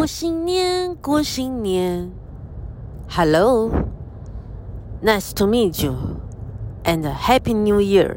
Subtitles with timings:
[0.00, 2.10] 过新年，过新年。
[3.06, 3.74] Hello，nice
[5.34, 8.16] to meet you，and happy New Year。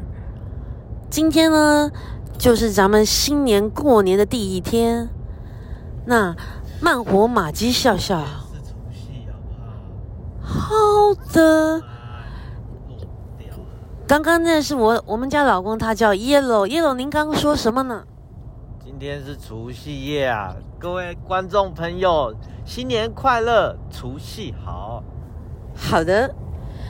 [1.10, 1.90] 今天呢，
[2.38, 5.10] 就是咱们新年过年的第一天。
[6.06, 6.34] 那
[6.80, 8.24] 慢活马鸡笑笑。
[10.40, 10.74] 好
[11.34, 11.82] 的。
[14.06, 18.04] 刚刚那是我我们家老公，他叫 Yellow，Yellow，您刚刚说什么呢？
[18.82, 22.34] 今天是除夕夜啊，各位观众朋友，
[22.66, 25.02] 新年快乐，除夕好。
[25.74, 26.34] 好的，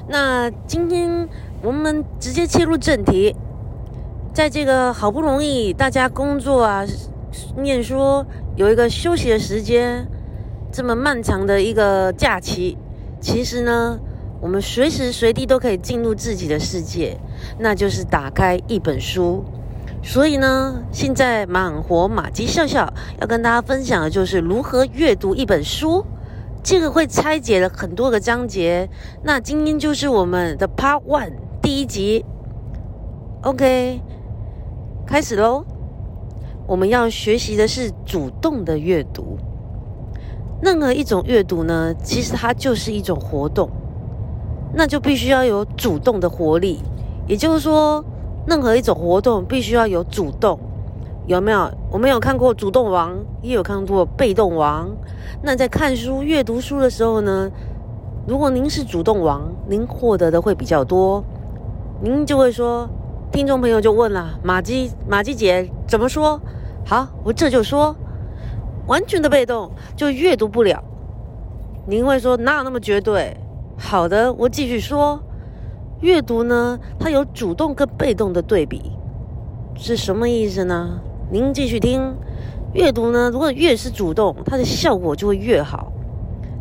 [0.08, 1.28] 那今天
[1.62, 3.36] 我们直接切入正题，
[4.32, 6.84] 在这个好不容易大家工作啊、
[7.56, 8.26] 念书
[8.56, 10.08] 有一个休息的时间，
[10.72, 12.76] 这么漫长的一个假期，
[13.20, 14.00] 其实呢。
[14.40, 17.18] 我们随时随地都可以进入自己的世界，
[17.58, 19.42] 那就是打开一本书。
[20.04, 26.04] 所以呢，现在满活马吉笑笑要跟大家分享的就是如何阅读一本书。
[26.62, 28.88] 这个会拆解了很多个章节。
[29.22, 32.24] 那今天就是我们的 Part One 第一集。
[33.42, 34.00] OK，
[35.06, 35.64] 开始喽。
[36.66, 39.36] 我们要学习的是主动的阅读。
[40.62, 43.68] 任何一种阅读呢，其实它就是一种活动。
[44.72, 46.80] 那就必须要有主动的活力，
[47.26, 48.02] 也就是说，
[48.46, 50.58] 任何一种活动必须要有主动，
[51.26, 51.70] 有没有？
[51.90, 54.90] 我们有看过主动王，也有看过被动王。
[55.42, 57.50] 那在看书、阅读书的时候呢，
[58.26, 61.24] 如果您是主动王，您获得的会比较多。
[62.02, 62.88] 您就会说，
[63.32, 66.40] 听众朋友就问了：马姬，马姬姐怎么说？
[66.84, 67.96] 好，我这就说，
[68.86, 70.82] 完全的被动就阅读不了。
[71.86, 73.36] 您会说哪有那么绝对？
[73.78, 75.18] 好的，我继续说，
[76.04, 78.92] 阅读呢，它有主动跟被动的对比，
[79.74, 81.00] 是什么意思呢？
[81.30, 82.14] 您继续听，
[82.74, 85.90] 阅读呢，如果越是主动，它的效果就会越好。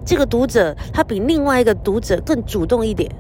[0.06, 3.12] 这个读者他比另外一个读者更主动一点，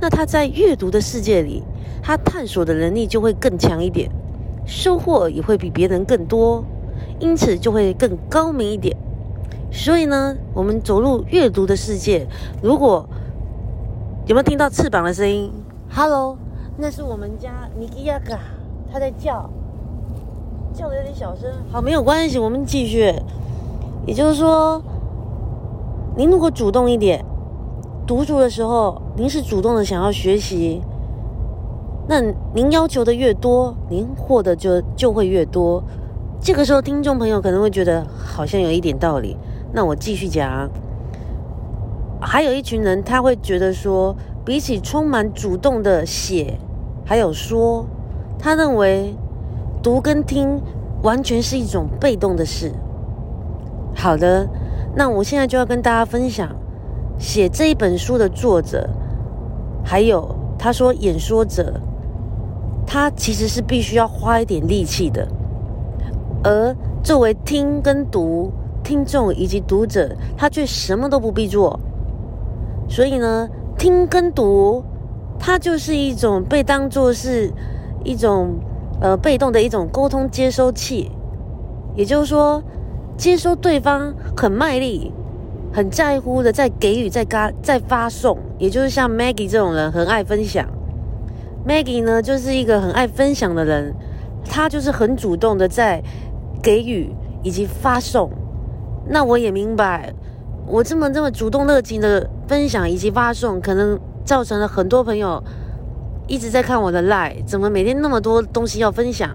[0.00, 1.62] 那他在阅读的世界里，
[2.02, 4.10] 他探索的能力就会更强一点，
[4.66, 6.64] 收获也会比别人更多，
[7.20, 8.96] 因此就会更高明一点。
[9.70, 12.26] 所以呢，我们走入阅读的世界，
[12.60, 13.08] 如果
[14.24, 15.50] 有没有听到翅膀的声音
[15.90, 16.38] ？Hello，
[16.76, 18.38] 那是我们家尼基亚嘎，
[18.92, 19.50] 它在叫，
[20.72, 21.50] 叫的有点小声。
[21.72, 23.12] 好，没有关系，我们继续。
[24.06, 24.80] 也就是说，
[26.16, 27.24] 您如果主动一点，
[28.06, 30.80] 读书的时候，您是主动的想要学习，
[32.06, 32.20] 那
[32.54, 35.82] 您要求的越多，您获得就就会越多。
[36.40, 39.36] 这个时候，听众朋友可能会觉得好像有一点道理。
[39.72, 40.70] 那我继续讲。
[42.24, 46.56] 还有一群人，他会觉得说，比起充满主动的写，
[47.04, 47.84] 还有说，
[48.38, 49.14] 他认为
[49.82, 50.60] 读跟听
[51.02, 52.72] 完全是一种被动的事。
[53.94, 54.48] 好的，
[54.94, 56.48] 那我现在就要跟大家分享，
[57.18, 58.88] 写这一本书的作者，
[59.84, 61.74] 还有他说演说者，
[62.86, 65.26] 他其实是必须要花一点力气的，
[66.44, 68.52] 而作为听跟读
[68.84, 71.78] 听众以及读者，他却什么都不必做。
[72.92, 73.48] 所以呢，
[73.78, 74.84] 听跟读，
[75.38, 77.50] 它就是一种被当作是
[78.04, 78.56] 一种
[79.00, 81.10] 呃被动的一种沟通接收器，
[81.96, 82.62] 也就是说，
[83.16, 85.10] 接收对方很卖力、
[85.72, 90.68] 很在乎的在给予、在发、在发送，也就是像 Maggie 这种人很爱分享。
[91.66, 93.94] Maggie 呢，就是一个很爱分享的人，
[94.44, 96.02] 他就是很主动的在
[96.62, 97.10] 给予
[97.42, 98.30] 以及发送。
[99.06, 100.12] 那我也明白。
[100.64, 105.42] 我这么这么主动热情的分享以及发送，可能造成了很多朋友
[106.26, 109.34] 一直在看我的 live，怎么每天那么多东西要分享？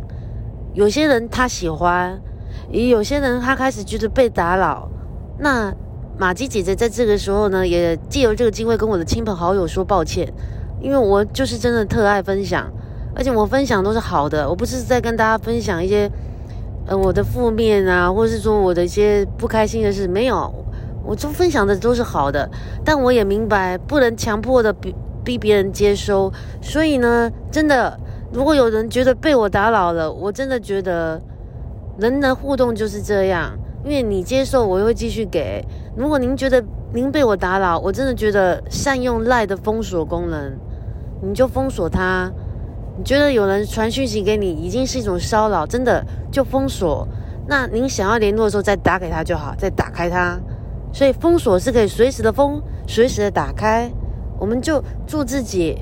[0.75, 2.21] 有些人他喜欢，
[2.69, 4.87] 也有些人他开始觉得被打扰。
[5.39, 5.73] 那
[6.15, 10.31] 马姬姐姐在这个时候呢，也借由这个机会跟我的亲朋好友说抱歉，
[10.79, 12.71] 因为我就是真的特爱分享，
[13.15, 16.07] 而且我分享都是好的，我不是在跟大家分享一些
[16.85, 20.53] 呃我的负面啊，或者是说我的一些不开心的事，没有。
[21.07, 22.49] 我就分享的都是好的，
[22.83, 24.93] 但我也明白不能强迫的逼
[25.23, 26.31] 逼别人接收，
[26.61, 27.97] 所以呢，真的，
[28.31, 31.19] 如果有人觉得被我打扰了，我真的觉得
[31.97, 35.65] 人的互动就是这样，因为你接受，我会继续给。
[35.95, 36.63] 如果您觉得
[36.93, 40.53] 您被我打扰，我真的觉得善用赖的封锁功能，
[41.21, 42.31] 你就封锁它。
[42.97, 47.07] 你觉得有人传讯息给你已经是一种骚扰，真的就封锁。
[47.47, 50.39] 那您想要联络的时候再打给他就好，再打开它。
[50.97, 53.87] 所以封锁是可以随时的封，随时的打开。
[54.39, 55.77] 我们就做自己，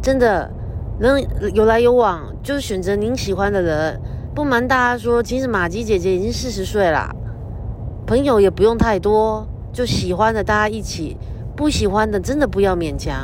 [0.00, 0.50] 真的
[0.98, 1.22] 能
[1.52, 4.00] 有来有往，就是选择您喜欢的人。
[4.34, 7.14] 不瞒大家说，其实马吉姐姐已经四十岁了，
[8.06, 11.18] 朋友也不用太多，就喜欢的大家一起，
[11.54, 13.14] 不喜欢的真的不要勉强。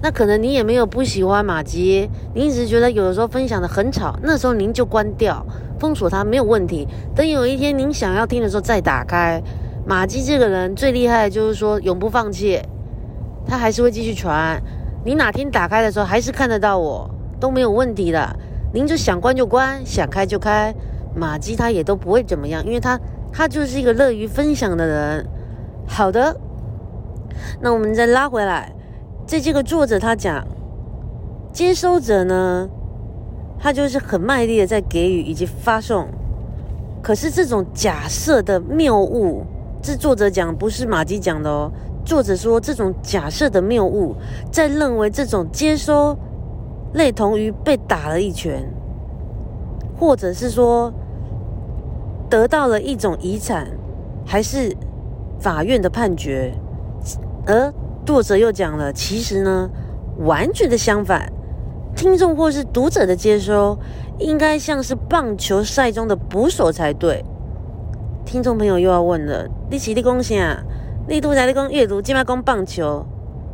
[0.00, 5.44] 那可能你也没有不喜欢马吉，你一直觉得有的时候分享的很吵，那时候您就关掉，
[5.80, 6.86] 封锁它没有问题。
[7.12, 9.42] 等有一天您想要听的时候再打开。
[9.86, 12.60] 马基这个人最厉害的就是说永不放弃，
[13.46, 14.62] 他还是会继续传。
[15.04, 17.10] 你哪天打开的时候还是看得到我，
[17.40, 18.36] 都没有问题的。
[18.72, 20.72] 您就想关就关，想开就开，
[21.14, 23.00] 马基他也都不会怎么样，因为他
[23.32, 25.26] 他就是一个乐于分享的人。
[25.86, 26.38] 好的，
[27.60, 28.72] 那我们再拉回来。
[29.26, 30.46] 在这个作者他讲，
[31.52, 32.68] 接收者呢，
[33.58, 36.08] 他就是很卖力的在给予以及发送。
[37.02, 39.44] 可是这种假设的谬误，
[39.82, 41.70] 这作者讲不是马基讲的哦。
[42.04, 44.14] 作者说这种假设的谬误，
[44.50, 46.16] 在认为这种接收，
[46.94, 48.62] 类同于被打了一拳，
[49.98, 50.92] 或者是说
[52.28, 53.68] 得到了一种遗产，
[54.26, 54.74] 还是
[55.38, 56.52] 法院的判决，
[57.46, 57.72] 而。
[58.02, 59.70] 作者又讲了，其实呢，
[60.20, 61.30] 完全的相反，
[61.94, 63.78] 听众或是读者的接收，
[64.18, 67.22] 应该像是棒球赛中的捕手才对。
[68.24, 70.62] 听众朋友又要问了，你起立恭喜啊，
[71.08, 73.04] 力度才立功阅读，今麦功棒球，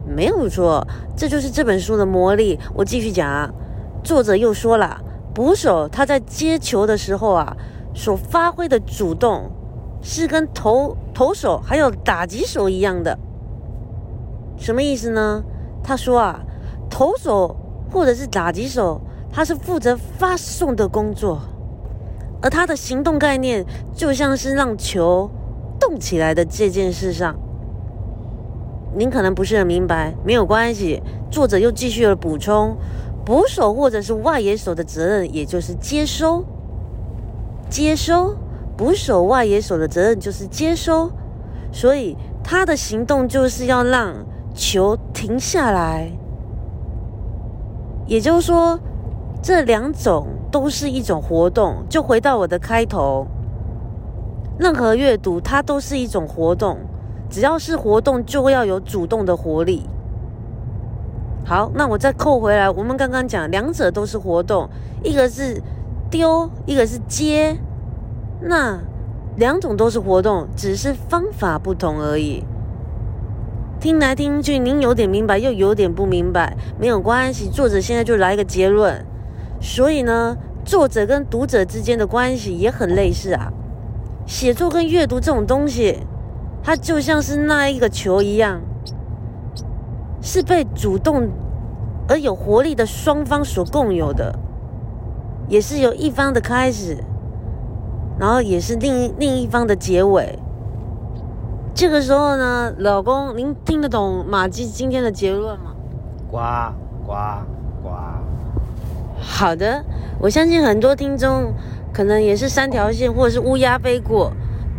[0.06, 0.86] 没有错，
[1.16, 2.58] 这就是这本书的魔力。
[2.74, 3.50] 我继续讲啊，
[4.02, 5.00] 作者又说了，
[5.34, 7.56] 捕手他在接球的时候啊，
[7.94, 9.50] 所发挥的主动，
[10.02, 13.18] 是跟投投手还有打击手一样的。
[14.58, 15.42] 什么意思呢？
[15.82, 16.40] 他说啊，
[16.90, 17.56] 投手
[17.90, 19.00] 或者是打击手，
[19.32, 21.40] 他是负责发送的工作，
[22.46, 25.28] 而他的行动概念就像是让球
[25.80, 27.34] 动起来的这件事上。
[28.94, 31.02] 您可能不是很明白，没有关系。
[31.28, 32.76] 作者又继续了补充：
[33.24, 36.44] 捕手或者是外野手的责任，也就是接收、
[37.68, 38.36] 接收。
[38.76, 41.10] 捕手、外野手的责任就是接收，
[41.72, 44.14] 所以他的行动就是要让。
[44.54, 46.10] 球停下来，
[48.06, 48.78] 也就是说，
[49.42, 51.84] 这两种都是一种活动。
[51.86, 53.26] 就回到我的开头，
[54.58, 56.78] 任何阅读它都是一种活动，
[57.28, 59.82] 只要是活动，就会要有主动的活力。
[61.44, 64.66] 好，那我再扣回来，我们刚刚讲两者都是活动，
[65.04, 65.60] 一个是
[66.10, 67.58] 丢，一个是接，
[68.40, 68.78] 那
[69.36, 72.42] 两种都是活动，只是方法不同而已。
[73.78, 77.46] 听来听去，您有点明白，又有点不明白，没有关系。
[77.46, 79.04] 作者现在就来一个结论。
[79.60, 83.52] 所以呢，作者跟读者之间的关系也很类似啊。
[84.26, 86.00] 写作跟阅读这种东西，
[86.62, 88.60] 它就像是那一个球一样，
[90.20, 91.28] 是被主动
[92.08, 94.36] 而有活力的双方所共有的，
[95.48, 97.04] 也是由一方的开始，
[98.18, 100.38] 然后也是另另一方的结尾。
[101.72, 105.74] 这个时候呢，老公，您听得懂马季今天的结论吗？
[106.28, 106.38] 呱
[107.06, 107.12] 呱
[107.82, 107.90] 呱！
[109.28, 109.84] 好的，
[110.18, 111.52] 我相信很多听众
[111.92, 114.32] 可能也是三条线或者是乌鸦飞过，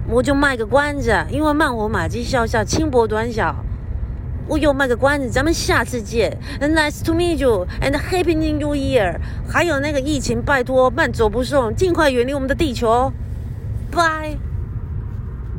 [0.10, 3.56] 我就卖个关子，因为慢活马基笑笑轻薄短小，
[4.48, 9.18] 我又卖个关子，咱们下次见，Nice to meet you and Happy New Year！
[9.48, 13.12] 还有那个疫情，拜托慢走不送，尽快远离我们的地球，
[13.92, 14.38] 拜。